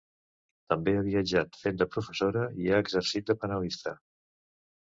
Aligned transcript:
També 0.71 0.95
ha 0.95 1.03
viatjat 1.07 1.59
fent 1.65 1.77
de 1.81 1.87
professora 1.97 2.47
i 2.65 2.73
ha 2.73 2.81
exercit 2.87 3.29
de 3.31 3.37
panelista. 3.45 3.95